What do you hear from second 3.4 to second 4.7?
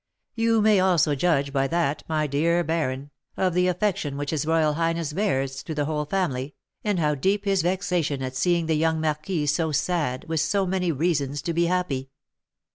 the affection which his